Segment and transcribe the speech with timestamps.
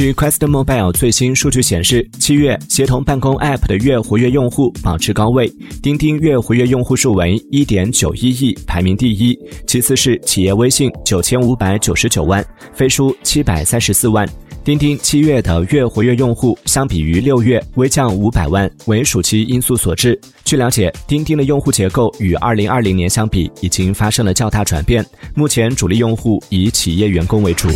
[0.00, 5.46] 据 QuestMobile 最新数据显示，七月协同办公 App 的月活跃用户保持高位，
[5.82, 12.42] 钉钉月活跃用户数为1.91亿，排名第一，其次是企业微信9599万，
[12.72, 14.26] 飞书734万。
[14.64, 20.18] 钉钉七月的月活跃用户相比于六月微降五百万，为暑期因素所致。
[20.46, 25.04] 据了解，钉钉的用户结构与2020年相比已经发生了较大转变，
[25.34, 27.68] 目前主力用户以企业员工为主。